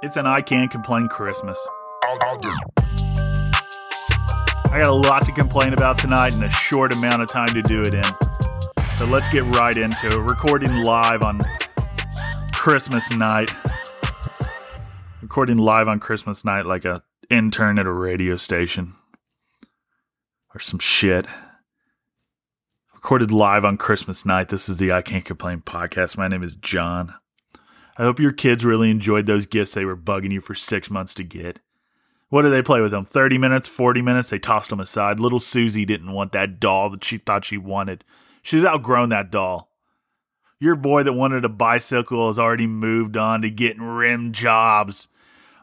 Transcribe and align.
It's 0.00 0.16
an 0.16 0.28
I 0.28 0.40
Can't 0.40 0.70
Complain 0.70 1.08
Christmas. 1.08 1.58
I 2.04 2.28
got 4.70 4.86
a 4.86 4.94
lot 4.94 5.22
to 5.22 5.32
complain 5.32 5.72
about 5.72 5.98
tonight 5.98 6.34
and 6.34 6.42
a 6.44 6.48
short 6.50 6.94
amount 6.94 7.20
of 7.20 7.26
time 7.26 7.48
to 7.48 7.62
do 7.62 7.80
it 7.80 7.94
in. 7.94 8.04
So 8.96 9.06
let's 9.06 9.28
get 9.30 9.42
right 9.56 9.76
into 9.76 10.12
it. 10.12 10.18
Recording 10.18 10.84
live 10.84 11.22
on 11.22 11.40
Christmas 12.52 13.10
night. 13.10 13.50
Recording 15.20 15.56
live 15.56 15.88
on 15.88 15.98
Christmas 15.98 16.44
night 16.44 16.64
like 16.64 16.84
a 16.84 17.02
intern 17.28 17.80
at 17.80 17.86
a 17.86 17.92
radio 17.92 18.36
station 18.36 18.94
or 20.54 20.60
some 20.60 20.78
shit. 20.78 21.26
Recorded 22.94 23.32
live 23.32 23.64
on 23.64 23.76
Christmas 23.76 24.24
night. 24.24 24.48
This 24.48 24.68
is 24.68 24.76
the 24.76 24.92
I 24.92 25.02
Can't 25.02 25.24
Complain 25.24 25.60
podcast. 25.60 26.16
My 26.16 26.28
name 26.28 26.44
is 26.44 26.54
John. 26.54 27.14
I 27.98 28.04
hope 28.04 28.20
your 28.20 28.32
kids 28.32 28.64
really 28.64 28.90
enjoyed 28.90 29.26
those 29.26 29.46
gifts 29.46 29.74
they 29.74 29.84
were 29.84 29.96
bugging 29.96 30.32
you 30.32 30.40
for 30.40 30.54
six 30.54 30.88
months 30.88 31.14
to 31.14 31.24
get. 31.24 31.58
What 32.28 32.42
did 32.42 32.50
they 32.50 32.62
play 32.62 32.80
with 32.80 32.92
them? 32.92 33.04
30 33.04 33.38
minutes, 33.38 33.66
40 33.66 34.02
minutes? 34.02 34.30
They 34.30 34.38
tossed 34.38 34.70
them 34.70 34.80
aside. 34.80 35.18
Little 35.18 35.38
Susie 35.40 35.84
didn't 35.84 36.12
want 36.12 36.32
that 36.32 36.60
doll 36.60 36.90
that 36.90 37.02
she 37.02 37.18
thought 37.18 37.44
she 37.44 37.58
wanted. 37.58 38.04
She's 38.42 38.64
outgrown 38.64 39.08
that 39.08 39.32
doll. 39.32 39.70
Your 40.60 40.76
boy 40.76 41.02
that 41.04 41.12
wanted 41.12 41.44
a 41.44 41.48
bicycle 41.48 42.28
has 42.28 42.38
already 42.38 42.66
moved 42.66 43.16
on 43.16 43.42
to 43.42 43.50
getting 43.50 43.82
rim 43.82 44.32
jobs. 44.32 45.08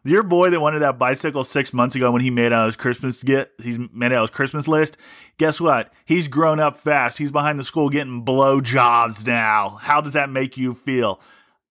Your 0.03 0.23
boy 0.23 0.49
that 0.49 0.59
wanted 0.59 0.79
that 0.79 0.99
bicycle 0.99 1.43
six 1.43 1.73
months 1.73 1.95
ago 1.95 2.11
when 2.11 2.21
he 2.21 2.29
made 2.29 2.53
out 2.53 2.67
his 2.67 2.75
Christmas 2.75 3.23
get 3.23 3.51
he's 3.61 3.79
made 3.91 4.13
out 4.13 4.21
his 4.21 4.29
Christmas 4.29 4.67
list. 4.67 4.97
Guess 5.37 5.59
what? 5.59 5.91
He's 6.05 6.27
grown 6.27 6.59
up 6.59 6.77
fast. 6.77 7.17
He's 7.17 7.31
behind 7.31 7.57
the 7.59 7.63
school 7.63 7.89
getting 7.89 8.21
blow 8.21 8.61
jobs 8.61 9.25
now. 9.25 9.79
How 9.81 10.01
does 10.01 10.13
that 10.13 10.29
make 10.29 10.57
you 10.57 10.73
feel? 10.73 11.19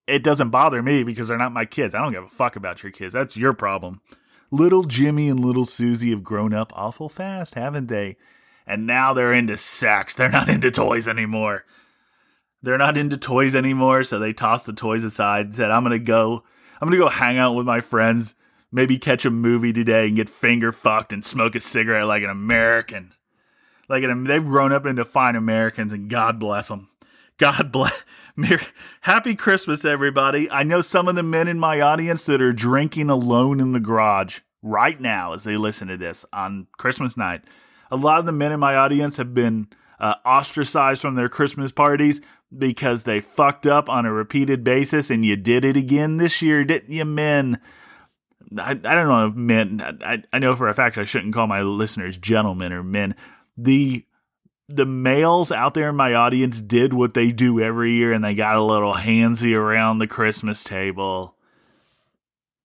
It 0.07 0.23
doesn't 0.23 0.51
bother 0.51 0.83
me 0.83 1.03
because 1.03 1.29
they're 1.29 1.39
not 1.39 1.53
my 1.53 1.65
kids. 1.65 1.95
I 1.95 2.01
don't 2.01 2.12
give 2.12 2.25
a 2.25 2.29
fuck 2.29 2.57
about 2.57 2.83
your 2.83 2.93
kids. 2.93 3.15
That's 3.15 3.37
your 3.37 3.53
problem. 3.53 4.01
Little 4.51 4.85
Jimmy 4.85 5.29
and 5.29 5.41
little 5.41 5.67
Susie 5.67 6.11
have 6.11 6.23
grown 6.23 6.53
up 6.53 6.73
awful 6.75 7.09
fast, 7.09 7.55
haven't 7.55 7.89
they? 7.89 8.17
And 8.67 8.87
now 8.87 9.12
they're 9.12 9.33
into 9.33 9.56
sex. 9.56 10.15
They're 10.15 10.28
not 10.28 10.48
into 10.48 10.70
toys 10.70 11.09
anymore. 11.09 11.65
They're 12.62 12.78
not 12.78 12.97
into 12.97 13.17
toys 13.19 13.55
anymore, 13.55 14.05
so 14.05 14.19
they 14.19 14.33
tossed 14.33 14.65
the 14.65 14.73
toys 14.73 15.05
aside 15.05 15.47
and 15.47 15.55
said, 15.55 15.70
I'm 15.70 15.83
gonna 15.83 15.98
go 15.98 16.45
I'm 16.81 16.89
gonna 16.89 16.98
go 16.98 17.09
hang 17.09 17.39
out 17.39 17.55
with 17.55 17.67
my 17.67 17.81
friends, 17.81 18.34
maybe 18.73 18.98
catch 18.98 19.25
a 19.25 19.31
movie 19.31 19.73
today 19.73 20.06
and 20.06 20.17
get 20.17 20.31
finger 20.31 20.73
fucked 20.73 21.12
and 21.12 21.25
smoke 21.25 21.55
a 21.55 21.61
cigarette 21.61 22.06
like 22.06 22.23
an 22.23 22.31
American. 22.31 23.12
Like 23.89 24.03
an, 24.03 24.25
they've 24.25 24.45
grown 24.45 24.73
up 24.73 24.87
into 24.87 25.05
fine 25.05 25.37
Americans, 25.37 25.93
and 25.93 26.09
God 26.09 26.39
bless 26.39 26.69
them. 26.69 26.89
God 27.39 27.73
bless. 27.73 28.05
Happy 29.03 29.35
Christmas, 29.35 29.85
everybody. 29.85 30.51
I 30.51 30.63
know 30.63 30.81
some 30.81 31.09
of 31.09 31.15
the 31.15 31.23
men 31.23 31.49
in 31.49 31.59
my 31.59 31.81
audience 31.81 32.27
that 32.27 32.41
are 32.41 32.53
drinking 32.53 33.11
alone 33.11 33.61
in 33.61 33.73
the 33.73 33.81
garage 33.81 34.41
right 34.63 35.01
now 35.01 35.33
as 35.33 35.45
they 35.45 35.57
listen 35.57 35.89
to 35.89 35.97
this 35.97 36.25
on 36.33 36.67
Christmas 36.79 37.17
night. 37.17 37.43
A 37.91 37.97
lot 37.97 38.21
of 38.21 38.27
the 38.27 38.33
men 38.33 38.53
in 38.53 38.61
my 38.61 38.77
audience 38.77 39.17
have 39.17 39.35
been 39.35 39.69
uh, 40.01 40.15
ostracized 40.25 41.03
from 41.03 41.17
their 41.17 41.29
Christmas 41.29 41.73
parties 41.73 42.21
because 42.57 43.03
they 43.03 43.21
fucked 43.21 43.67
up 43.67 43.89
on 43.89 44.07
a 44.07 44.12
repeated 44.12 44.62
basis, 44.62 45.11
and 45.11 45.25
you 45.25 45.37
did 45.37 45.65
it 45.65 45.77
again 45.77 46.17
this 46.17 46.41
year, 46.41 46.65
didn't 46.65 46.93
you, 46.93 47.05
men? 47.05 47.61
I, 48.59 48.71
I 48.71 48.75
don't 48.75 49.09
know 49.09 49.27
if 49.27 49.35
men, 49.35 49.99
I, 50.05 50.23
I 50.33 50.39
know 50.39 50.55
for 50.55 50.69
a 50.69 50.75
fact 50.75 50.99
I 50.99 51.05
shouldn't 51.05 51.35
call 51.35 51.47
my 51.47 51.62
listeners 51.62 52.17
gentlemen 52.17 52.73
or 52.73 52.83
men. 52.83 53.17
The 53.57 54.07
the 54.69 54.87
males 54.87 55.53
out 55.53 55.75
there 55.75 55.91
in 55.91 55.97
my 55.97 56.15
audience 56.15 56.61
did 56.61 56.95
what 56.95 57.15
they 57.15 57.29
do 57.29 57.61
every 57.61 57.93
year 57.93 58.12
and 58.12 58.25
they 58.25 58.34
got 58.34 58.57
a 58.57 58.62
little 58.62 58.95
handsy 58.95 59.55
around 59.55 59.98
the 59.98 60.06
Christmas 60.06 60.65
table. 60.65 61.34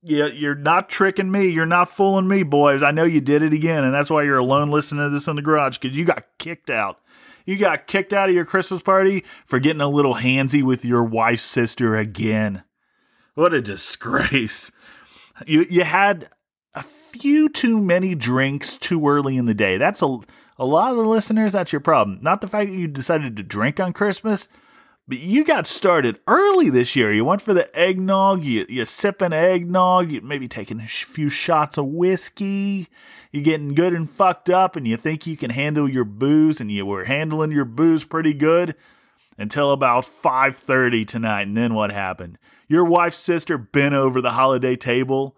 Yeah, 0.02 0.28
you're 0.28 0.56
not 0.56 0.88
tricking 0.88 1.30
me. 1.30 1.50
You're 1.50 1.66
not 1.66 1.90
fooling 1.90 2.28
me, 2.28 2.44
boys. 2.44 2.84
I 2.84 2.92
know 2.92 3.04
you 3.04 3.20
did 3.20 3.44
it 3.44 3.52
again, 3.52 3.84
and 3.84 3.94
that's 3.94 4.10
why 4.10 4.24
you're 4.24 4.38
alone 4.38 4.72
listening 4.72 5.04
to 5.04 5.10
this 5.10 5.28
in 5.28 5.36
the 5.36 5.42
garage 5.42 5.78
because 5.78 5.98
you 5.98 6.06
got 6.06 6.26
kicked 6.38 6.70
out. 6.70 7.00
You 7.46 7.58
got 7.58 7.86
kicked 7.86 8.14
out 8.14 8.30
of 8.30 8.36
your 8.36 8.46
Christmas 8.46 8.82
party 8.82 9.26
for 9.46 9.60
getting 9.60 9.82
a 9.82 9.90
little 9.90 10.16
handsy 10.16 10.64
with 10.64 10.86
your 10.86 11.04
wife's 11.04 11.44
sister 11.44 11.98
again. 11.98 12.64
What 13.34 13.54
a 13.54 13.62
disgrace. 13.62 14.72
You 15.46 15.66
you 15.70 15.84
had 15.84 16.30
a 16.74 16.84
few 16.84 17.50
too 17.50 17.80
many 17.80 18.16
drinks 18.16 18.78
too 18.78 19.08
early 19.08 19.38
in 19.38 19.46
the 19.46 19.54
day. 19.54 19.78
That's 19.78 20.02
a 20.02 20.20
a 20.60 20.66
lot 20.66 20.92
of 20.92 20.98
the 20.98 21.06
listeners, 21.06 21.54
that's 21.54 21.72
your 21.72 21.80
problem. 21.80 22.20
Not 22.22 22.42
the 22.42 22.48
fact 22.48 22.70
that 22.70 22.76
you 22.76 22.88
decided 22.88 23.38
to 23.38 23.44
drink 23.44 23.80
on 23.80 23.94
Christmas, 23.94 24.50
but 25.08 25.20
you 25.20 25.46
got 25.46 25.66
started 25.66 26.20
early 26.28 26.70
this 26.70 26.98
year. 26.98 27.14
You 27.14 27.24
went 27.24 27.42
for 27.42 27.54
the 27.54 27.74
eggnog, 27.74 28.44
you, 28.44 28.66
you 28.68 28.84
sipping 28.84 29.32
eggnog, 29.32 30.12
you 30.12 30.20
maybe 30.20 30.50
taking 30.50 30.82
a 30.82 30.86
few 30.86 31.30
shots 31.30 31.78
of 31.78 31.86
whiskey, 31.86 32.90
you're 33.32 33.42
getting 33.42 33.74
good 33.74 33.94
and 33.94 34.10
fucked 34.10 34.50
up, 34.50 34.76
and 34.76 34.86
you 34.86 34.98
think 34.98 35.26
you 35.26 35.38
can 35.38 35.50
handle 35.50 35.90
your 35.90 36.04
booze, 36.04 36.60
and 36.60 36.70
you 36.70 36.86
were 36.86 37.06
handling 37.06 37.52
your 37.52 37.66
booze 37.66 38.04
pretty 38.04 38.34
good 38.34 38.76
until 39.38 39.72
about 39.72 40.04
5.30 40.04 41.08
tonight. 41.08 41.48
And 41.48 41.56
then 41.56 41.74
what 41.74 41.92
happened? 41.92 42.38
Your 42.68 42.84
wife's 42.84 43.16
sister 43.16 43.58
bent 43.58 43.96
over 43.96 44.20
the 44.20 44.32
holiday 44.32 44.76
table 44.76 45.38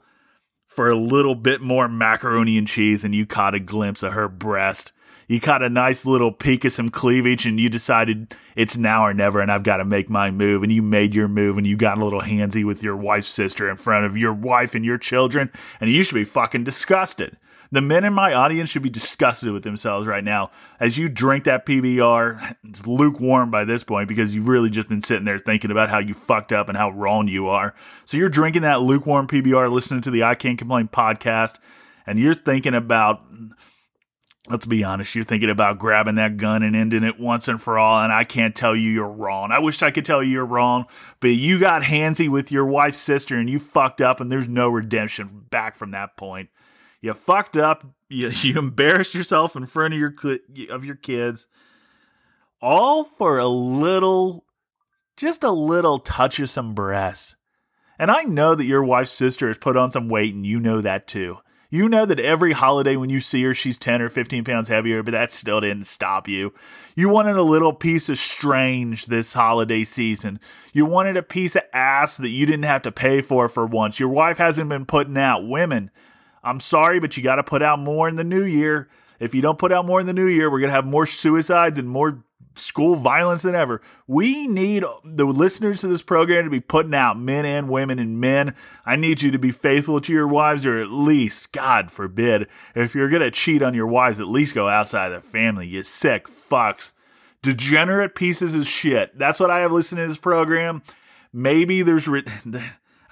for 0.72 0.90
a 0.90 0.96
little 0.96 1.36
bit 1.36 1.60
more 1.60 1.90
macaroni 1.90 2.58
and 2.58 2.66
cheese, 2.66 3.04
and 3.04 3.14
you 3.14 3.26
caught 3.26 3.54
a 3.54 3.60
glimpse 3.60 4.04
of 4.04 4.14
her 4.14 4.30
breast 4.30 4.94
you 5.28 5.40
caught 5.40 5.64
a 5.64 5.70
nice 5.70 6.06
little 6.06 6.32
peek 6.32 6.66
of 6.66 6.74
some 6.74 6.90
cleavage 6.90 7.46
and 7.46 7.60
you 7.60 7.70
decided 7.70 8.36
it's 8.56 8.78
now 8.78 9.06
or 9.06 9.14
never 9.14 9.40
and 9.40 9.52
I've 9.52 9.64
got 9.64 9.78
to 9.78 9.86
make 9.86 10.10
my 10.10 10.32
move 10.32 10.64
and 10.64 10.72
you 10.72 10.82
made 10.82 11.16
your 11.16 11.28
move 11.28 11.58
and 11.58 11.66
you 11.66 11.76
got 11.78 11.98
a 11.98 12.04
little 12.04 12.22
handsy 12.22 12.66
with 12.66 12.84
your 12.84 12.96
wife's 12.96 13.30
sister 13.30 13.70
in 13.70 13.78
front 13.78 14.06
of 14.06 14.18
your 14.18 14.34
wife 14.34 14.76
and 14.76 14.84
your 14.86 14.98
children 14.98 15.52
and 15.80 15.90
you 15.90 16.04
should 16.04 16.16
be 16.16 16.26
fucking 16.26 16.64
disgusted. 16.64 17.38
The 17.74 17.82
men 17.82 18.04
in 18.04 18.14
my 18.14 18.34
audience 18.34 18.70
should 18.70 18.82
be 18.82 18.90
disgusted 18.90 19.54
with 19.54 19.64
themselves 19.64 20.06
right 20.06 20.24
now 20.24 20.52
as 20.82 20.98
you 20.98 21.08
drink 21.08 21.46
that 21.46 21.66
PBR. 21.66 22.58
It's 22.66 22.86
lukewarm 22.86 23.50
by 23.50 23.64
this 23.64 23.82
point 23.82 24.10
because 24.10 24.36
you've 24.36 24.50
really 24.50 24.70
just 24.70 24.90
been 24.90 25.02
sitting 25.02 25.24
there 25.24 25.40
thinking 25.40 25.72
about 25.72 25.88
how 25.88 26.00
you 26.00 26.14
fucked 26.14 26.52
up 26.52 26.68
and 26.68 26.78
how 26.78 26.90
wrong 26.90 27.30
you 27.30 27.48
are. 27.48 27.74
So 28.04 28.18
you're 28.18 28.28
drinking 28.28 28.64
that 28.64 28.82
lukewarm 28.82 29.28
PBR, 29.28 29.72
listening 29.72 30.02
to 30.02 30.12
the 30.12 30.24
I 30.24 30.36
Can't 30.36 30.58
Complain 30.58 30.90
podcast, 30.90 31.60
and 32.06 32.20
you're 32.20 32.36
thinking 32.36 32.74
about 32.74 33.24
let's 34.50 34.66
be 34.66 34.84
honest, 34.84 35.14
you're 35.14 35.24
thinking 35.24 35.50
about 35.50 35.80
grabbing 35.80 36.16
that 36.16 36.38
gun 36.38 36.64
and 36.64 36.76
ending 36.76 37.04
it 37.04 37.20
once 37.20 37.48
and 37.48 37.62
for 37.62 37.78
all. 37.78 38.04
And 38.04 38.12
I 38.12 38.24
can't 38.24 38.56
tell 38.56 38.76
you 38.76 38.90
you're 38.90 39.08
wrong. 39.08 39.52
I 39.52 39.60
wish 39.60 39.84
I 39.84 39.92
could 39.92 40.06
tell 40.06 40.24
you 40.24 40.32
you're 40.32 40.46
wrong, 40.46 40.86
but 41.20 41.30
you 41.30 41.60
got 41.60 41.84
handsy 41.84 42.28
with 42.28 42.52
your 42.52 42.66
wife's 42.66 42.98
sister 42.98 43.38
and 43.38 43.50
you 43.50 43.60
fucked 43.60 44.02
up, 44.02 44.20
and 44.20 44.32
there's 44.32 44.50
no 44.50 44.70
redemption 44.70 45.46
back 45.50 45.76
from 45.76 45.92
that 45.92 46.18
point. 46.18 46.50
You 47.02 47.14
fucked 47.14 47.58
up. 47.58 47.86
You, 48.12 48.30
you 48.42 48.60
embarrassed 48.60 49.16
yourself 49.16 49.56
in 49.56 49.66
front 49.66 49.94
of 49.94 50.00
your 50.02 50.14
of 50.70 50.84
your 50.84 50.98
kids, 50.98 51.48
all 52.62 53.06
for 53.06 53.38
a 53.38 53.48
little, 53.48 54.44
just 55.16 55.46
a 55.46 55.50
little 55.50 55.98
touch 55.98 56.38
of 56.42 56.50
some 56.50 56.74
breast. 56.74 57.38
And 57.98 58.12
I 58.12 58.24
know 58.24 58.54
that 58.54 58.66
your 58.66 58.84
wife's 58.84 59.12
sister 59.12 59.48
has 59.48 59.58
put 59.58 59.78
on 59.78 59.92
some 59.92 60.10
weight, 60.10 60.36
and 60.36 60.46
you 60.46 60.60
know 60.60 60.82
that 60.82 61.08
too. 61.08 61.38
You 61.74 61.88
know 61.88 62.06
that 62.06 62.20
every 62.20 62.52
holiday 62.52 62.98
when 62.98 63.10
you 63.10 63.22
see 63.22 63.42
her, 63.44 63.54
she's 63.54 63.78
10 63.78 64.02
or 64.02 64.10
15 64.10 64.44
pounds 64.44 64.68
heavier, 64.68 65.02
but 65.04 65.12
that 65.12 65.32
still 65.32 65.62
didn't 65.62 65.86
stop 65.88 66.28
you. 66.28 66.54
You 66.96 67.08
wanted 67.08 67.38
a 67.38 67.44
little 67.44 67.72
piece 67.72 68.10
of 68.10 68.18
strange 68.18 69.06
this 69.06 69.34
holiday 69.34 69.86
season. 69.86 70.42
You 70.74 70.86
wanted 70.86 71.16
a 71.16 71.24
piece 71.24 71.56
of 71.56 71.64
ass 71.72 72.18
that 72.18 72.28
you 72.28 72.46
didn't 72.46 72.66
have 72.66 72.82
to 72.82 72.92
pay 72.92 73.22
for 73.22 73.48
for 73.48 73.66
once. 73.66 74.02
Your 74.02 74.10
wife 74.10 74.38
hasn't 74.38 74.68
been 74.68 74.86
putting 74.86 75.18
out 75.18 75.48
women. 75.48 75.92
I'm 76.44 76.60
sorry, 76.60 77.00
but 77.00 77.16
you 77.16 77.24
got 77.24 77.38
to 77.38 77.44
put 77.44 77.64
out 77.64 77.80
more 77.80 78.10
in 78.10 78.18
the 78.18 78.26
new 78.26 78.44
year. 78.44 78.90
If 79.22 79.34
you 79.34 79.42
don't 79.42 79.58
put 79.58 79.72
out 79.72 79.86
more 79.86 80.02
in 80.02 80.08
the 80.08 80.14
new 80.14 80.28
year, 80.28 80.52
we're 80.52 80.60
going 80.60 80.72
to 80.72 80.76
have 80.76 80.86
more 80.86 81.06
suicides 81.06 81.80
and 81.80 81.88
more 81.88 82.22
school 82.56 82.96
violence 82.96 83.42
than 83.42 83.56
ever. 83.56 83.82
We 84.08 84.48
need 84.48 84.84
the 85.04 85.26
listeners 85.26 85.82
to 85.82 85.88
this 85.88 86.02
program 86.02 86.44
to 86.44 86.50
be 86.50 86.60
putting 86.60 86.94
out 86.94 87.20
men 87.20 87.46
and 87.46 87.70
women 87.70 88.00
and 88.00 88.20
men. 88.20 88.56
I 88.86 88.96
need 88.96 89.22
you 89.22 89.32
to 89.32 89.40
be 89.40 89.52
faithful 89.52 90.02
to 90.02 90.14
your 90.14 90.28
wives, 90.28 90.66
or 90.66 90.82
at 90.82 90.92
least, 90.92 91.52
God 91.52 91.92
forbid, 91.92 92.48
if 92.76 92.96
you're 92.96 93.10
going 93.10 93.22
to 93.22 93.32
cheat 93.32 93.62
on 93.62 93.74
your 93.74 93.88
wives, 93.88 94.20
at 94.20 94.28
least 94.28 94.56
go 94.56 94.68
outside 94.68 95.10
the 95.10 95.22
family. 95.22 95.68
You 95.68 95.84
sick 95.84 96.28
fucks. 96.28 96.92
Degenerate 97.42 98.16
pieces 98.16 98.54
of 98.54 98.68
shit. 98.68 99.18
That's 99.18 99.40
what 99.40 99.50
I 99.50 99.60
have 99.62 99.72
listening 99.72 100.06
to 100.06 100.10
this 100.10 100.20
program. 100.20 100.84
Maybe 101.34 101.82
there's. 101.82 102.08
Re- 102.08 102.26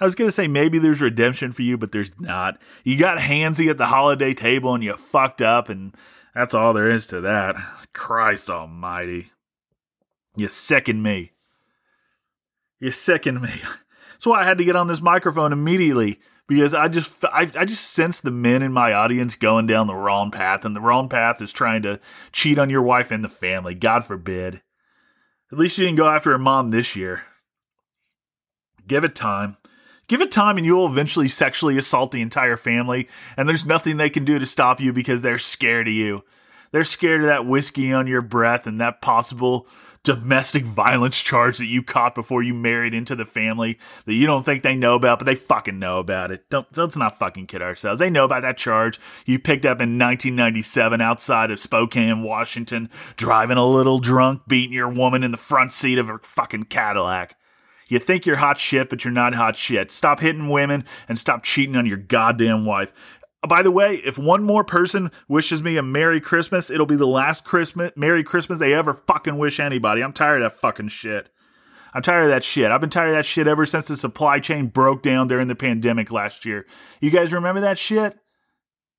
I 0.00 0.04
was 0.04 0.14
gonna 0.14 0.30
say 0.30 0.48
maybe 0.48 0.78
there's 0.78 1.02
redemption 1.02 1.52
for 1.52 1.60
you, 1.60 1.76
but 1.76 1.92
there's 1.92 2.12
not. 2.18 2.58
You 2.84 2.96
got 2.96 3.18
handsy 3.18 3.68
at 3.68 3.76
the 3.76 3.86
holiday 3.86 4.32
table 4.32 4.74
and 4.74 4.82
you 4.82 4.94
fucked 4.94 5.42
up, 5.42 5.68
and 5.68 5.94
that's 6.34 6.54
all 6.54 6.72
there 6.72 6.90
is 6.90 7.06
to 7.08 7.20
that. 7.22 7.56
Christ 7.92 8.50
Almighty. 8.50 9.32
You 10.36 10.48
sicken 10.48 11.02
me. 11.02 11.32
You 12.78 12.90
sicken 12.90 13.40
me. 13.40 13.50
That's 14.12 14.26
why 14.26 14.40
I 14.40 14.44
had 14.44 14.58
to 14.58 14.64
get 14.64 14.76
on 14.76 14.86
this 14.86 15.00
microphone 15.00 15.52
immediately 15.52 16.20
because 16.46 16.74
I 16.74 16.88
just 16.88 17.24
I, 17.26 17.50
I 17.54 17.64
just 17.64 17.90
sense 17.90 18.20
the 18.20 18.30
men 18.30 18.62
in 18.62 18.72
my 18.72 18.92
audience 18.92 19.36
going 19.36 19.66
down 19.66 19.86
the 19.86 19.94
wrong 19.94 20.30
path, 20.30 20.64
and 20.64 20.74
the 20.74 20.80
wrong 20.80 21.08
path 21.08 21.40
is 21.40 21.52
trying 21.52 21.82
to 21.82 22.00
cheat 22.32 22.58
on 22.58 22.70
your 22.70 22.82
wife 22.82 23.10
and 23.10 23.22
the 23.22 23.28
family. 23.28 23.74
God 23.74 24.04
forbid. 24.04 24.60
At 25.52 25.58
least 25.58 25.78
you 25.78 25.84
didn't 25.84 25.98
go 25.98 26.08
after 26.08 26.32
her 26.32 26.38
mom 26.38 26.70
this 26.70 26.96
year. 26.96 27.22
Give 28.86 29.04
it 29.04 29.14
time. 29.14 29.56
Give 30.10 30.22
it 30.22 30.32
time 30.32 30.56
and 30.56 30.66
you 30.66 30.74
will 30.74 30.88
eventually 30.88 31.28
sexually 31.28 31.78
assault 31.78 32.10
the 32.10 32.20
entire 32.20 32.56
family, 32.56 33.06
and 33.36 33.48
there's 33.48 33.64
nothing 33.64 33.96
they 33.96 34.10
can 34.10 34.24
do 34.24 34.40
to 34.40 34.44
stop 34.44 34.80
you 34.80 34.92
because 34.92 35.22
they're 35.22 35.38
scared 35.38 35.86
of 35.86 35.94
you. 35.94 36.24
They're 36.72 36.82
scared 36.82 37.20
of 37.20 37.28
that 37.28 37.46
whiskey 37.46 37.92
on 37.92 38.08
your 38.08 38.20
breath 38.20 38.66
and 38.66 38.80
that 38.80 39.02
possible 39.02 39.68
domestic 40.02 40.64
violence 40.64 41.22
charge 41.22 41.58
that 41.58 41.66
you 41.66 41.84
caught 41.84 42.16
before 42.16 42.42
you 42.42 42.54
married 42.54 42.92
into 42.92 43.14
the 43.14 43.24
family 43.24 43.78
that 44.04 44.14
you 44.14 44.26
don't 44.26 44.44
think 44.44 44.64
they 44.64 44.74
know 44.74 44.96
about, 44.96 45.20
but 45.20 45.26
they 45.26 45.36
fucking 45.36 45.78
know 45.78 46.00
about 46.00 46.32
it. 46.32 46.50
Don't 46.50 46.66
let's 46.76 46.96
not 46.96 47.16
fucking 47.16 47.46
kid 47.46 47.62
ourselves. 47.62 48.00
They 48.00 48.10
know 48.10 48.24
about 48.24 48.42
that 48.42 48.56
charge 48.56 48.98
you 49.26 49.38
picked 49.38 49.64
up 49.64 49.80
in 49.80 49.96
1997 49.96 51.00
outside 51.00 51.52
of 51.52 51.60
Spokane, 51.60 52.24
Washington, 52.24 52.90
driving 53.14 53.58
a 53.58 53.64
little 53.64 54.00
drunk, 54.00 54.42
beating 54.48 54.74
your 54.74 54.88
woman 54.88 55.22
in 55.22 55.30
the 55.30 55.36
front 55.36 55.70
seat 55.70 55.98
of 55.98 56.10
a 56.10 56.18
fucking 56.18 56.64
Cadillac. 56.64 57.36
You 57.90 57.98
think 57.98 58.24
you're 58.24 58.36
hot 58.36 58.58
shit, 58.58 58.88
but 58.88 59.04
you're 59.04 59.12
not 59.12 59.34
hot 59.34 59.56
shit. 59.56 59.90
Stop 59.90 60.20
hitting 60.20 60.48
women 60.48 60.84
and 61.08 61.18
stop 61.18 61.42
cheating 61.42 61.76
on 61.76 61.86
your 61.86 61.98
goddamn 61.98 62.64
wife. 62.64 62.92
By 63.46 63.62
the 63.62 63.70
way, 63.70 63.96
if 63.96 64.16
one 64.16 64.44
more 64.44 64.62
person 64.62 65.10
wishes 65.26 65.62
me 65.62 65.76
a 65.76 65.82
Merry 65.82 66.20
Christmas, 66.20 66.70
it'll 66.70 66.86
be 66.86 66.96
the 66.96 67.06
last 67.06 67.44
Christmas, 67.44 67.90
Merry 67.96 68.22
Christmas 68.22 68.60
they 68.60 68.74
ever 68.74 68.94
fucking 68.94 69.38
wish 69.38 69.58
anybody. 69.58 70.02
I'm 70.02 70.12
tired 70.12 70.42
of 70.42 70.52
that 70.52 70.60
fucking 70.60 70.88
shit. 70.88 71.30
I'm 71.92 72.02
tired 72.02 72.24
of 72.24 72.28
that 72.28 72.44
shit. 72.44 72.70
I've 72.70 72.80
been 72.80 72.90
tired 72.90 73.08
of 73.08 73.14
that 73.16 73.26
shit 73.26 73.48
ever 73.48 73.66
since 73.66 73.88
the 73.88 73.96
supply 73.96 74.38
chain 74.38 74.68
broke 74.68 75.02
down 75.02 75.26
during 75.26 75.48
the 75.48 75.56
pandemic 75.56 76.12
last 76.12 76.44
year. 76.44 76.66
You 77.00 77.10
guys 77.10 77.32
remember 77.32 77.62
that 77.62 77.78
shit? 77.78 78.16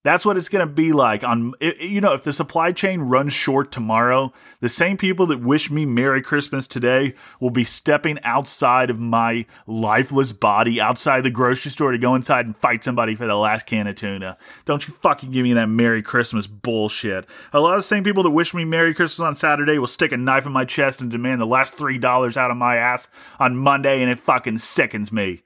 That's 0.04 0.26
what 0.26 0.36
it's 0.36 0.50
going 0.50 0.68
to 0.68 0.74
be 0.74 0.94
like 0.94 1.24
on 1.24 1.54
you 1.62 2.02
know 2.02 2.14
if 2.14 2.24
the 2.24 2.34
supply 2.34 2.72
chain 2.72 3.02
runs 3.02 3.34
short 3.34 3.72
tomorrow, 3.72 4.34
the 4.60 4.70
same 4.70 4.98
people 4.98 5.28
that 5.28 5.42
wish 5.42 5.70
me 5.70 5.86
merry 5.86 6.24
christmas 6.24 6.68
today 6.68 7.14
will 7.40 7.52
be 7.52 7.64
stepping 7.64 8.20
outside 8.24 8.90
of 8.90 9.00
my 9.00 9.46
lifeless 9.68 10.32
body 10.32 10.82
outside 10.82 11.24
the 11.24 11.30
grocery 11.30 11.70
store 11.70 11.92
to 11.92 12.00
go 12.00 12.16
inside 12.16 12.48
and 12.48 12.58
fight 12.58 12.84
somebody 12.84 13.14
for 13.14 13.28
the 13.28 13.36
last 13.36 13.68
can 13.68 13.86
of 13.86 13.96
tuna. 13.96 14.38
Don't 14.66 14.88
you 14.88 14.94
fucking 14.94 15.32
give 15.32 15.44
me 15.44 15.54
that 15.54 15.68
merry 15.68 16.02
christmas 16.02 16.48
bullshit. 16.48 17.28
A 17.54 17.60
lot 17.60 17.76
of 17.76 17.80
the 17.80 17.84
same 17.84 18.04
people 18.04 18.24
that 18.24 18.32
wish 18.32 18.56
me 18.56 18.66
merry 18.66 18.96
christmas 18.96 19.24
on 19.24 19.36
Saturday 19.36 19.78
will 19.78 19.86
stick 19.86 20.12
a 20.12 20.18
knife 20.18 20.48
in 20.48 20.52
my 20.52 20.66
chest 20.66 21.02
and 21.02 21.12
demand 21.12 21.40
the 21.40 21.46
last 21.46 21.78
$3 21.78 22.38
out 22.38 22.52
of 22.52 22.58
my 22.58 22.76
ass 22.76 23.08
on 23.40 23.56
Monday 23.56 24.02
and 24.02 24.10
it 24.10 24.20
fucking 24.20 24.58
sickens 24.58 25.12
me. 25.12 25.44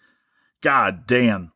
God 0.61 1.05
damn. 1.05 1.51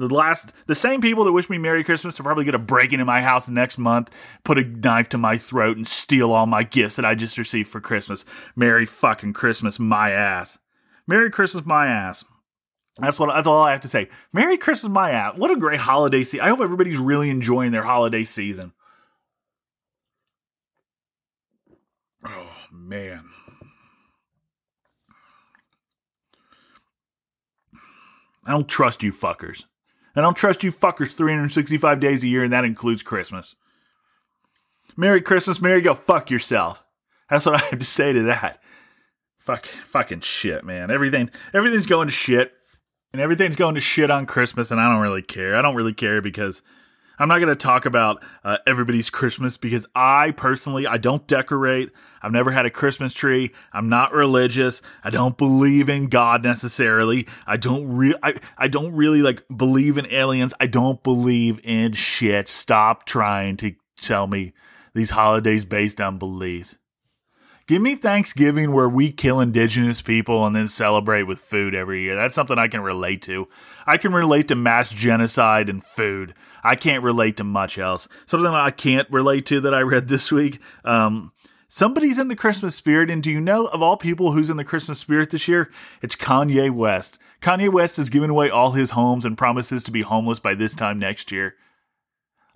The 0.00 0.14
last, 0.14 0.52
the 0.66 0.74
same 0.74 1.02
people 1.02 1.24
that 1.24 1.32
wish 1.32 1.50
me 1.50 1.58
Merry 1.58 1.84
Christmas 1.84 2.18
are 2.18 2.22
probably 2.22 2.46
going 2.46 2.52
to 2.52 2.58
break 2.58 2.94
into 2.94 3.04
my 3.04 3.20
house 3.20 3.48
next 3.48 3.76
month, 3.76 4.10
put 4.44 4.56
a 4.56 4.64
knife 4.64 5.10
to 5.10 5.18
my 5.18 5.36
throat, 5.36 5.76
and 5.76 5.86
steal 5.86 6.32
all 6.32 6.46
my 6.46 6.62
gifts 6.62 6.96
that 6.96 7.04
I 7.04 7.14
just 7.14 7.36
received 7.36 7.68
for 7.68 7.82
Christmas. 7.82 8.24
Merry 8.56 8.86
fucking 8.86 9.34
Christmas, 9.34 9.78
my 9.78 10.10
ass. 10.10 10.58
Merry 11.06 11.30
Christmas, 11.30 11.66
my 11.66 11.86
ass. 11.86 12.24
That's 12.98 13.20
what. 13.20 13.26
That's 13.34 13.46
all 13.46 13.62
I 13.62 13.72
have 13.72 13.82
to 13.82 13.88
say. 13.88 14.08
Merry 14.32 14.56
Christmas, 14.56 14.90
my 14.90 15.10
ass. 15.10 15.36
What 15.36 15.50
a 15.50 15.56
great 15.56 15.80
holiday 15.80 16.22
season. 16.22 16.46
I 16.46 16.48
hope 16.48 16.60
everybody's 16.60 16.96
really 16.96 17.28
enjoying 17.28 17.70
their 17.70 17.82
holiday 17.82 18.24
season. 18.24 18.72
Oh 22.24 22.52
man. 22.72 23.28
I 28.46 28.52
don't 28.52 28.68
trust 28.68 29.02
you 29.02 29.12
fuckers. 29.12 29.64
I 30.16 30.20
don't 30.20 30.36
trust 30.36 30.64
you 30.64 30.72
fuckers 30.72 31.12
365 31.14 32.00
days 32.00 32.22
a 32.22 32.28
year, 32.28 32.44
and 32.44 32.52
that 32.52 32.64
includes 32.64 33.02
Christmas. 33.02 33.54
Merry 34.96 35.20
Christmas, 35.20 35.60
Merry 35.60 35.80
go 35.80 35.94
fuck 35.94 36.30
yourself. 36.30 36.82
That's 37.28 37.46
what 37.46 37.54
I 37.54 37.66
have 37.66 37.78
to 37.78 37.84
say 37.84 38.12
to 38.12 38.24
that. 38.24 38.60
Fuck, 39.38 39.66
fucking 39.66 40.20
shit, 40.20 40.64
man. 40.64 40.90
Everything, 40.90 41.30
everything's 41.54 41.86
going 41.86 42.08
to 42.08 42.14
shit, 42.14 42.52
and 43.12 43.22
everything's 43.22 43.56
going 43.56 43.76
to 43.76 43.80
shit 43.80 44.10
on 44.10 44.26
Christmas, 44.26 44.70
and 44.70 44.80
I 44.80 44.88
don't 44.88 45.00
really 45.00 45.22
care. 45.22 45.56
I 45.56 45.62
don't 45.62 45.76
really 45.76 45.94
care 45.94 46.20
because 46.20 46.62
I'm 47.20 47.28
not 47.28 47.36
going 47.36 47.50
to 47.50 47.54
talk 47.54 47.84
about 47.84 48.24
uh, 48.42 48.56
everybody's 48.66 49.10
Christmas 49.10 49.58
because 49.58 49.84
I 49.94 50.30
personally 50.30 50.86
I 50.86 50.96
don't 50.96 51.26
decorate. 51.26 51.90
I've 52.22 52.32
never 52.32 52.50
had 52.50 52.64
a 52.64 52.70
Christmas 52.70 53.12
tree. 53.12 53.52
I'm 53.74 53.90
not 53.90 54.14
religious. 54.14 54.80
I 55.04 55.10
don't 55.10 55.36
believe 55.36 55.90
in 55.90 56.06
God 56.06 56.42
necessarily. 56.42 57.28
I 57.46 57.58
don't 57.58 57.92
re- 57.92 58.16
I, 58.22 58.36
I 58.56 58.68
don't 58.68 58.94
really 58.94 59.20
like 59.20 59.44
believe 59.54 59.98
in 59.98 60.06
aliens. 60.10 60.54
I 60.58 60.66
don't 60.66 61.02
believe 61.02 61.60
in 61.62 61.92
shit. 61.92 62.48
Stop 62.48 63.04
trying 63.04 63.58
to 63.58 63.74
tell 63.98 64.26
me 64.26 64.54
these 64.94 65.10
holidays 65.10 65.66
based 65.66 66.00
on 66.00 66.18
beliefs. 66.18 66.78
Give 67.70 67.80
me 67.80 67.94
Thanksgiving 67.94 68.72
where 68.72 68.88
we 68.88 69.12
kill 69.12 69.38
indigenous 69.38 70.02
people 70.02 70.44
and 70.44 70.56
then 70.56 70.66
celebrate 70.66 71.22
with 71.22 71.38
food 71.38 71.72
every 71.72 72.02
year. 72.02 72.16
That's 72.16 72.34
something 72.34 72.58
I 72.58 72.66
can 72.66 72.80
relate 72.80 73.22
to. 73.22 73.46
I 73.86 73.96
can 73.96 74.12
relate 74.12 74.48
to 74.48 74.56
mass 74.56 74.92
genocide 74.92 75.68
and 75.68 75.84
food. 75.84 76.34
I 76.64 76.74
can't 76.74 77.04
relate 77.04 77.36
to 77.36 77.44
much 77.44 77.78
else. 77.78 78.08
Something 78.26 78.48
I 78.48 78.70
can't 78.70 79.08
relate 79.08 79.46
to 79.46 79.60
that 79.60 79.72
I 79.72 79.82
read 79.82 80.08
this 80.08 80.32
week. 80.32 80.58
Um, 80.84 81.30
somebody's 81.68 82.18
in 82.18 82.26
the 82.26 82.34
Christmas 82.34 82.74
spirit, 82.74 83.08
and 83.08 83.22
do 83.22 83.30
you 83.30 83.40
know 83.40 83.66
of 83.66 83.82
all 83.82 83.96
people 83.96 84.32
who's 84.32 84.50
in 84.50 84.56
the 84.56 84.64
Christmas 84.64 84.98
spirit 84.98 85.30
this 85.30 85.46
year? 85.46 85.70
It's 86.02 86.16
Kanye 86.16 86.72
West. 86.72 87.20
Kanye 87.40 87.72
West 87.72 87.98
has 87.98 88.10
given 88.10 88.30
away 88.30 88.50
all 88.50 88.72
his 88.72 88.90
homes 88.90 89.24
and 89.24 89.38
promises 89.38 89.84
to 89.84 89.92
be 89.92 90.02
homeless 90.02 90.40
by 90.40 90.54
this 90.54 90.74
time 90.74 90.98
next 90.98 91.30
year. 91.30 91.54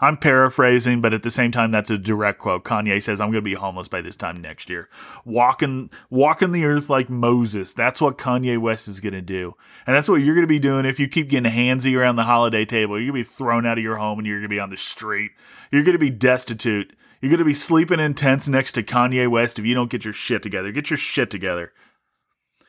I'm 0.01 0.17
paraphrasing, 0.17 1.01
but 1.01 1.15
at 1.15 1.23
the 1.23 1.31
same 1.31 1.53
time, 1.53 1.71
that's 1.71 1.91
a 1.91 1.97
direct 1.97 2.41
quote. 2.41 2.65
Kanye 2.65 3.03
says, 3.03 3.21
"I'm 3.21 3.31
going 3.31 3.43
to 3.45 3.51
be 3.51 3.55
homeless 3.55 3.89
by 3.89 4.01
this 4.01 4.17
time 4.17 4.37
next 4.41 4.69
year, 4.69 4.89
walking 5.25 5.91
walking 6.11 6.53
the 6.53 6.65
earth 6.65 6.91
like 6.91 7.09
Moses." 7.09 7.73
That's 7.73 8.01
what 8.01 8.19
Kanye 8.19 8.59
West 8.59 8.89
is 8.89 9.01
going 9.01 9.15
to 9.15 9.23
do, 9.23 9.55
and 9.87 9.95
that's 9.95 10.09
what 10.09 10.17
you're 10.17 10.35
going 10.35 10.47
to 10.47 10.49
be 10.49 10.59
doing 10.59 10.85
if 10.85 10.99
you 10.99 11.09
keep 11.09 11.29
getting 11.29 11.51
handsy 11.51 11.97
around 11.97 12.17
the 12.17 12.25
holiday 12.25 12.65
table. 12.65 12.99
You're 12.99 13.13
going 13.13 13.23
to 13.23 13.29
be 13.29 13.35
thrown 13.35 13.67
out 13.67 13.79
of 13.79 13.85
your 13.85 13.97
home, 13.97 14.19
and 14.19 14.27
you're 14.27 14.39
going 14.39 14.51
to 14.51 14.57
be 14.57 14.61
on 14.61 14.71
the 14.71 14.77
street. 14.77 15.31
You're 15.71 15.85
going 15.85 15.95
to 15.95 15.99
be 15.99 16.11
destitute. 16.11 16.95
You're 17.21 17.31
going 17.31 17.39
to 17.39 17.45
be 17.45 17.55
sleeping 17.55 18.01
in 18.01 18.15
tents 18.15 18.49
next 18.49 18.73
to 18.73 18.83
Kanye 18.83 19.31
West 19.31 19.59
if 19.59 19.65
you 19.65 19.75
don't 19.75 19.91
get 19.91 20.05
your 20.05 20.13
shit 20.13 20.43
together. 20.43 20.73
Get 20.73 20.91
your 20.91 20.99
shit 20.99 21.31
together. 21.31 21.73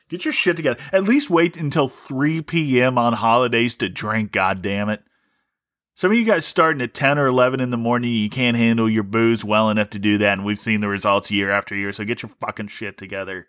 Get 0.08 0.24
your 0.24 0.32
shit 0.32 0.56
together. 0.56 0.80
At 0.94 1.04
least 1.04 1.30
wait 1.30 1.58
until 1.58 1.90
3 1.90 2.42
p.m. 2.44 2.98
on 2.98 3.14
holidays 3.14 3.76
to 3.76 3.90
drink. 3.90 4.32
God 4.32 4.62
damn 4.62 4.88
it. 4.90 5.02
Some 5.98 6.12
of 6.12 6.18
you 6.18 6.26
guys 6.26 6.46
starting 6.46 6.82
at 6.82 6.94
10 6.94 7.18
or 7.18 7.28
11 7.28 7.62
in 7.62 7.70
the 7.70 7.78
morning, 7.78 8.12
you 8.12 8.30
can't 8.30 8.58
handle 8.58 8.90
your 8.90 9.02
booze 9.02 9.46
well 9.46 9.70
enough 9.70 9.92
to 9.92 10.00
do 10.00 10.18
that, 10.18 10.34
and 10.34 10.44
we've 10.44 10.60
seen 10.60 10.82
the 10.82 10.90
results 10.90 11.32
year 11.32 11.50
after 11.50 11.74
year, 11.74 11.94
so 11.94 12.04
get 12.04 12.22
your 12.22 12.32
fucking 12.42 12.68
shit 12.68 12.98
together. 12.98 13.48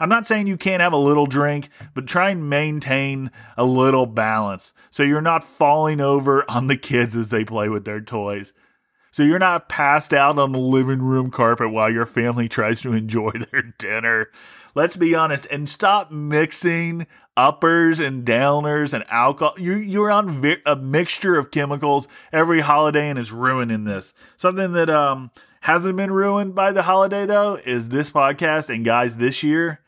I'm 0.00 0.08
not 0.08 0.26
saying 0.26 0.46
you 0.46 0.56
can't 0.56 0.80
have 0.80 0.94
a 0.94 0.96
little 0.96 1.26
drink, 1.26 1.68
but 1.92 2.06
try 2.06 2.30
and 2.30 2.48
maintain 2.48 3.30
a 3.58 3.64
little 3.66 4.06
balance 4.06 4.72
so 4.88 5.02
you're 5.02 5.20
not 5.20 5.44
falling 5.44 6.00
over 6.00 6.50
on 6.50 6.66
the 6.66 6.78
kids 6.78 7.14
as 7.14 7.28
they 7.28 7.44
play 7.44 7.68
with 7.68 7.84
their 7.84 8.00
toys. 8.00 8.54
So 9.10 9.22
you're 9.22 9.38
not 9.38 9.68
passed 9.68 10.14
out 10.14 10.38
on 10.38 10.52
the 10.52 10.58
living 10.58 11.02
room 11.02 11.30
carpet 11.30 11.72
while 11.72 11.92
your 11.92 12.06
family 12.06 12.48
tries 12.48 12.80
to 12.82 12.94
enjoy 12.94 13.32
their 13.52 13.74
dinner. 13.76 14.30
Let's 14.76 14.94
be 14.94 15.14
honest 15.14 15.46
and 15.50 15.70
stop 15.70 16.10
mixing 16.10 17.06
uppers 17.34 17.98
and 17.98 18.26
downers 18.26 18.92
and 18.92 19.04
alcohol. 19.08 19.54
You 19.58 19.76
you're 19.76 20.10
on 20.10 20.28
vi- 20.28 20.60
a 20.66 20.76
mixture 20.76 21.38
of 21.38 21.50
chemicals 21.50 22.06
every 22.30 22.60
holiday 22.60 23.08
and 23.08 23.18
it's 23.18 23.32
ruining 23.32 23.84
this. 23.84 24.12
Something 24.36 24.72
that 24.74 24.90
um 24.90 25.30
hasn't 25.62 25.96
been 25.96 26.12
ruined 26.12 26.54
by 26.54 26.72
the 26.72 26.82
holiday 26.82 27.24
though 27.24 27.54
is 27.54 27.88
this 27.88 28.10
podcast 28.10 28.68
and 28.68 28.84
guys 28.84 29.16
this 29.16 29.42
year 29.42 29.80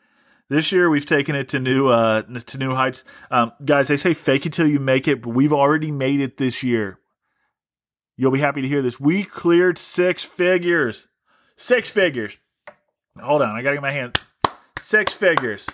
this 0.49 0.71
year 0.71 0.89
we've 0.89 1.05
taken 1.05 1.35
it 1.35 1.49
to 1.49 1.59
new 1.59 1.89
uh 1.89 2.23
to 2.23 2.57
new 2.57 2.73
heights. 2.73 3.03
Um, 3.29 3.51
guys, 3.63 3.89
they 3.89 3.97
say 3.97 4.15
fake 4.15 4.47
it 4.47 4.53
till 4.53 4.67
you 4.67 4.79
make 4.79 5.07
it, 5.07 5.21
but 5.21 5.29
we've 5.29 5.53
already 5.53 5.91
made 5.91 6.19
it 6.19 6.37
this 6.37 6.63
year. 6.63 6.97
You'll 8.17 8.31
be 8.31 8.39
happy 8.39 8.63
to 8.63 8.67
hear 8.67 8.81
this. 8.81 8.99
We 8.99 9.23
cleared 9.23 9.77
six 9.77 10.23
figures. 10.25 11.07
Six 11.55 11.91
figures. 11.91 12.39
Hold 13.21 13.43
on, 13.43 13.55
I 13.55 13.61
gotta 13.61 13.75
get 13.75 13.83
my 13.83 13.91
hand. 13.91 14.19
Six 14.79 15.13
figures. 15.13 15.67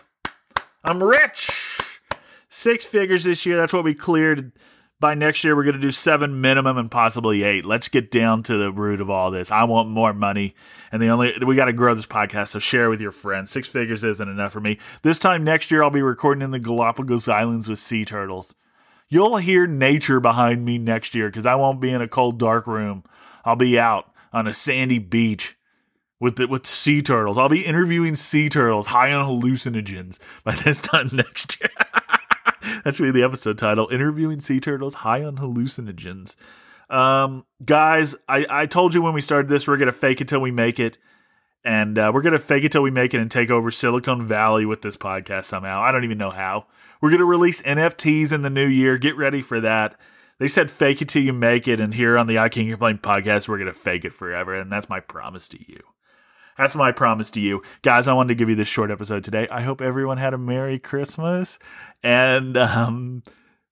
I'm 0.83 1.01
rich. 1.01 2.01
Six 2.49 2.85
figures 2.85 3.23
this 3.23 3.45
year. 3.45 3.55
That's 3.55 3.71
what 3.71 3.83
we 3.83 3.93
cleared. 3.93 4.51
By 4.99 5.13
next 5.13 5.43
year, 5.43 5.55
we're 5.55 5.63
going 5.63 5.75
to 5.75 5.81
do 5.81 5.91
seven 5.91 6.41
minimum 6.41 6.77
and 6.77 6.89
possibly 6.89 7.43
eight. 7.43 7.65
Let's 7.65 7.87
get 7.87 8.09
down 8.09 8.43
to 8.43 8.57
the 8.57 8.71
root 8.71 9.01
of 9.01 9.09
all 9.09 9.29
this. 9.29 9.51
I 9.51 9.65
want 9.65 9.89
more 9.89 10.13
money, 10.13 10.55
and 10.91 11.01
the 11.01 11.09
only 11.09 11.33
we 11.45 11.55
got 11.55 11.65
to 11.65 11.73
grow 11.73 11.93
this 11.93 12.07
podcast. 12.07 12.49
So 12.49 12.59
share 12.59 12.89
with 12.89 12.99
your 12.99 13.11
friends. 13.11 13.51
Six 13.51 13.69
figures 13.69 14.03
isn't 14.03 14.27
enough 14.27 14.53
for 14.53 14.59
me. 14.59 14.79
This 15.03 15.19
time 15.19 15.43
next 15.43 15.69
year, 15.69 15.83
I'll 15.83 15.91
be 15.91 16.01
recording 16.01 16.41
in 16.41 16.51
the 16.51 16.59
Galapagos 16.59 17.27
Islands 17.27 17.69
with 17.69 17.79
sea 17.79 18.05
turtles. 18.05 18.55
You'll 19.07 19.37
hear 19.37 19.67
nature 19.67 20.19
behind 20.19 20.65
me 20.65 20.79
next 20.79 21.13
year 21.13 21.29
because 21.29 21.45
I 21.45 21.55
won't 21.55 21.79
be 21.79 21.91
in 21.91 22.01
a 22.01 22.07
cold, 22.07 22.39
dark 22.39 22.65
room. 22.65 23.03
I'll 23.43 23.55
be 23.55 23.77
out 23.77 24.11
on 24.33 24.47
a 24.47 24.53
sandy 24.53 24.97
beach 24.97 25.54
with 26.19 26.37
the, 26.37 26.47
with 26.47 26.65
sea 26.65 27.01
turtles. 27.01 27.37
I'll 27.37 27.49
be 27.49 27.65
interviewing 27.65 28.15
sea 28.15 28.49
turtles 28.49 28.87
high 28.87 29.11
on 29.11 29.27
hallucinogens 29.27 30.19
by 30.43 30.55
this 30.63 30.81
time 30.81 31.09
next 31.11 31.59
year. 31.59 31.69
That's 32.83 32.99
be 32.99 33.11
the 33.11 33.23
episode 33.23 33.57
title: 33.57 33.87
Interviewing 33.91 34.39
sea 34.39 34.59
turtles 34.59 34.95
high 34.95 35.23
on 35.23 35.37
hallucinogens. 35.37 36.35
Um, 36.89 37.45
guys, 37.63 38.15
I 38.27 38.45
I 38.49 38.65
told 38.65 38.93
you 38.93 39.01
when 39.01 39.13
we 39.13 39.21
started 39.21 39.49
this 39.49 39.67
we're 39.67 39.77
gonna 39.77 39.91
fake 39.91 40.21
it 40.21 40.27
till 40.27 40.41
we 40.41 40.51
make 40.51 40.79
it. 40.79 40.97
And 41.65 41.97
uh, 41.97 42.11
we're 42.13 42.21
going 42.21 42.33
to 42.33 42.39
fake 42.39 42.63
it 42.63 42.71
till 42.71 42.83
we 42.83 42.91
make 42.91 43.15
it 43.15 43.19
and 43.19 43.29
take 43.29 43.49
over 43.49 43.71
Silicon 43.71 44.21
Valley 44.21 44.67
with 44.67 44.83
this 44.83 44.95
podcast 44.95 45.45
somehow. 45.45 45.81
I 45.81 45.91
don't 45.91 46.03
even 46.03 46.19
know 46.19 46.29
how. 46.29 46.67
We're 47.01 47.09
going 47.09 47.21
to 47.21 47.25
release 47.25 47.63
NFTs 47.63 48.31
in 48.31 48.43
the 48.43 48.51
new 48.51 48.67
year. 48.67 48.99
Get 48.99 49.17
ready 49.17 49.41
for 49.41 49.59
that. 49.61 49.99
They 50.37 50.47
said 50.47 50.69
fake 50.69 51.01
it 51.01 51.09
till 51.09 51.23
you 51.23 51.33
make 51.33 51.67
it. 51.67 51.79
And 51.79 51.91
here 51.91 52.19
on 52.19 52.27
the 52.27 52.37
I 52.37 52.49
Can't 52.49 52.69
Complain 52.69 52.99
podcast, 52.99 53.47
we're 53.47 53.57
going 53.57 53.65
to 53.65 53.73
fake 53.73 54.05
it 54.05 54.13
forever. 54.13 54.53
And 54.53 54.71
that's 54.71 54.89
my 54.89 54.99
promise 54.99 55.47
to 55.49 55.59
you. 55.59 55.79
That's 56.57 56.75
my 56.75 56.91
promise 56.91 57.29
to 57.31 57.41
you. 57.41 57.61
Guys, 57.81 58.07
I 58.07 58.13
wanted 58.13 58.29
to 58.29 58.35
give 58.35 58.49
you 58.49 58.55
this 58.55 58.67
short 58.67 58.91
episode 58.91 59.23
today. 59.23 59.47
I 59.51 59.61
hope 59.61 59.81
everyone 59.81 60.17
had 60.17 60.33
a 60.33 60.37
Merry 60.37 60.79
Christmas. 60.79 61.59
And 62.01 62.55
um, 62.55 63.23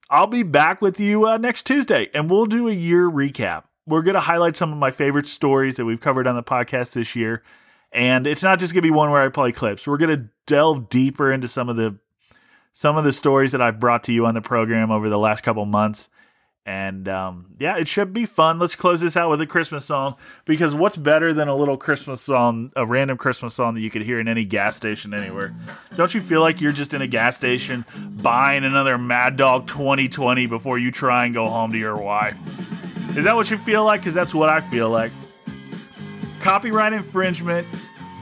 I'll 0.10 0.28
be 0.28 0.44
back 0.44 0.82
with 0.82 1.00
you 1.00 1.28
uh, 1.28 1.38
next 1.38 1.64
Tuesday 1.64 2.10
and 2.14 2.30
we'll 2.30 2.46
do 2.46 2.68
a 2.68 2.74
year 2.74 3.10
recap. 3.10 3.64
We're 3.86 4.02
going 4.02 4.16
to 4.16 4.22
highlight 4.22 4.58
some 4.58 4.72
of 4.72 4.78
my 4.78 4.92
favorite 4.92 5.28
stories 5.28 5.76
that 5.76 5.86
we've 5.86 6.02
covered 6.02 6.28
on 6.28 6.36
the 6.36 6.44
podcast 6.44 6.94
this 6.94 7.16
year. 7.16 7.44
And 7.92 8.28
it's 8.28 8.44
not 8.44 8.60
just 8.60 8.74
going 8.74 8.82
to 8.82 8.88
be 8.88 8.92
one 8.92 9.12
where 9.12 9.22
I 9.22 9.30
play 9.30 9.52
clips. 9.52 9.88
We're 9.88 9.98
going 9.98 10.18
to 10.18 10.30
delve 10.46 10.90
deeper 10.90 11.32
into 11.32 11.48
some 11.48 11.70
of 11.70 11.76
the 11.76 11.98
some 12.76 12.98
of 12.98 13.04
the 13.04 13.14
stories 13.14 13.52
that 13.52 13.62
I've 13.62 13.80
brought 13.80 14.04
to 14.06 14.14
you 14.14 14.26
on 14.26 14.34
the 14.34 14.42
program 14.42 14.90
over 14.90 15.08
the 15.08 15.20
last 15.20 15.42
couple 15.42 15.64
months. 15.66 16.10
And 16.66 17.10
um, 17.10 17.48
yeah, 17.60 17.78
it 17.78 17.90
should 17.90 18.14
be 18.14 18.26
fun. 18.26 18.58
Let's 18.58 18.76
close 18.76 19.02
this 19.02 19.18
out 19.18 19.30
with 19.30 19.42
a 19.42 19.46
Christmas 19.46 19.84
song 19.84 20.16
because 20.46 20.74
what's 20.74 20.96
better 20.96 21.34
than 21.34 21.50
a 21.50 21.56
little 21.56 21.76
Christmas 21.76 22.22
song, 22.22 22.72
a 22.78 22.86
random 22.86 23.18
Christmas 23.18 23.54
song 23.54 23.74
that 23.74 23.82
you 23.82 23.90
could 23.90 24.02
hear 24.02 24.18
in 24.18 24.30
any 24.30 24.46
gas 24.46 24.78
station 24.78 25.14
anywhere? 25.14 25.54
Don't 25.96 26.14
you 26.16 26.22
feel 26.22 26.40
like 26.40 26.62
you're 26.62 26.72
just 26.72 26.94
in 26.94 27.02
a 27.02 27.08
gas 27.08 27.36
station 27.36 27.84
buying 28.22 28.64
another 28.64 28.98
Mad 28.98 29.36
Dog 29.36 29.68
2020 29.68 30.46
before 30.46 30.80
you 30.80 30.90
try 30.90 31.26
and 31.26 31.34
go 31.34 31.50
home 31.50 31.74
to 31.74 31.78
your 31.78 31.98
wife? 31.98 32.38
Is 33.18 33.26
that 33.26 33.36
what 33.36 33.52
you 33.52 33.58
feel 33.58 33.84
like? 33.84 34.00
Because 34.00 34.14
that's 34.14 34.34
what 34.34 34.50
I 34.50 34.62
feel 34.62 34.90
like. 34.90 35.12
Copyright 36.40 36.94
infringement, 36.94 37.68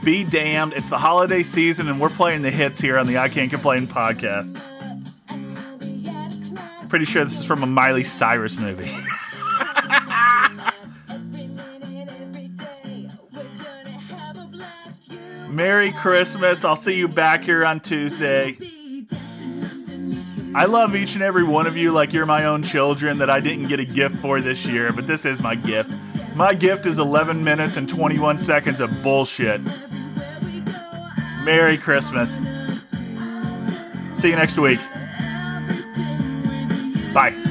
be 0.02 0.24
damned. 0.24 0.72
It's 0.72 0.90
the 0.90 0.98
holiday 0.98 1.44
season 1.44 1.88
and 1.88 2.00
we're 2.00 2.10
playing 2.10 2.42
the 2.42 2.50
hits 2.50 2.80
here 2.80 2.98
on 2.98 3.06
the 3.06 3.18
I 3.18 3.28
Can't 3.28 3.50
Complain 3.50 3.86
podcast 3.86 4.60
pretty 6.92 7.04
sure 7.06 7.24
this 7.24 7.40
is 7.40 7.46
from 7.46 7.62
a 7.62 7.66
Miley 7.66 8.04
Cyrus 8.04 8.58
movie. 8.58 8.84
Merry 15.48 15.92
Christmas. 15.92 16.66
I'll 16.66 16.76
see 16.76 16.92
you 16.92 17.08
back 17.08 17.44
here 17.44 17.64
on 17.64 17.80
Tuesday. 17.80 18.58
I 20.54 20.66
love 20.66 20.94
each 20.94 21.14
and 21.14 21.22
every 21.22 21.44
one 21.44 21.66
of 21.66 21.78
you 21.78 21.92
like 21.92 22.12
you're 22.12 22.26
my 22.26 22.44
own 22.44 22.62
children 22.62 23.16
that 23.20 23.30
I 23.30 23.40
didn't 23.40 23.68
get 23.68 23.80
a 23.80 23.86
gift 23.86 24.16
for 24.16 24.42
this 24.42 24.66
year, 24.66 24.92
but 24.92 25.06
this 25.06 25.24
is 25.24 25.40
my 25.40 25.54
gift. 25.54 25.90
My 26.34 26.52
gift 26.52 26.84
is 26.84 26.98
11 26.98 27.42
minutes 27.42 27.78
and 27.78 27.88
21 27.88 28.36
seconds 28.36 28.82
of 28.82 29.00
bullshit. 29.00 29.62
Merry 31.42 31.78
Christmas. 31.78 32.38
See 34.12 34.28
you 34.28 34.36
next 34.36 34.58
week. 34.58 34.78
Bye. 37.14 37.41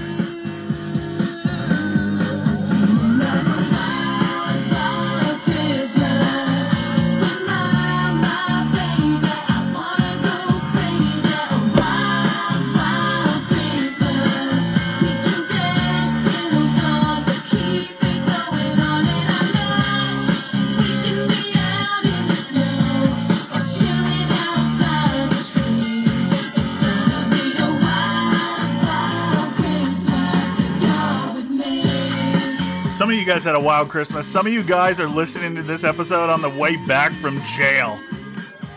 You 33.21 33.27
guys 33.27 33.43
had 33.43 33.53
a 33.53 33.59
wild 33.59 33.87
Christmas. 33.87 34.27
Some 34.27 34.47
of 34.47 34.53
you 34.53 34.63
guys 34.63 34.99
are 34.99 35.07
listening 35.07 35.53
to 35.53 35.61
this 35.61 35.83
episode 35.83 36.31
on 36.31 36.41
the 36.41 36.49
way 36.49 36.75
back 36.87 37.13
from 37.13 37.43
jail, 37.43 37.99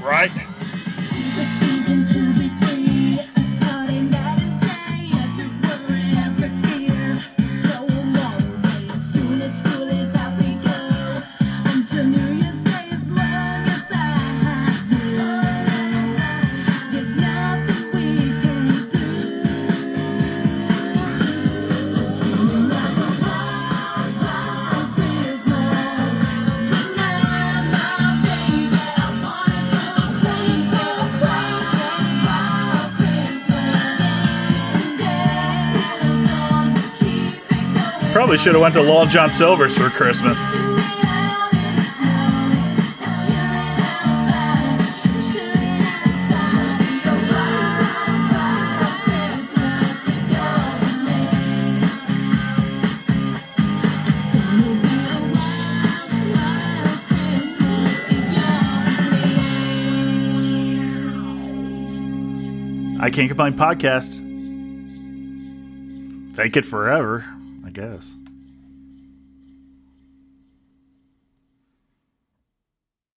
right? 0.02 0.30
Probably 38.34 38.44
should 38.44 38.54
have 38.54 38.62
went 38.62 38.74
to 38.74 38.82
Long 38.82 39.08
John 39.08 39.30
Silver's 39.30 39.78
for 39.78 39.88
Christmas. 39.90 40.36
I 63.00 63.10
Can't 63.12 63.28
Complain 63.28 63.52
podcast. 63.52 64.24
Fake 66.34 66.56
it 66.56 66.64
forever, 66.64 67.24
I 67.64 67.70
guess. 67.70 68.16